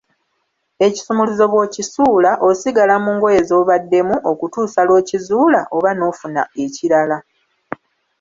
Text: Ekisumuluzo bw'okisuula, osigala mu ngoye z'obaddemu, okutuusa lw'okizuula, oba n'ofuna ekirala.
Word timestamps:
Ekisumuluzo 0.85 1.43
bw'okisuula, 1.51 2.31
osigala 2.47 2.95
mu 3.03 3.11
ngoye 3.15 3.41
z'obaddemu, 3.49 4.15
okutuusa 4.31 4.79
lw'okizuula, 4.87 5.61
oba 5.75 5.91
n'ofuna 5.93 6.43
ekirala. 6.63 7.17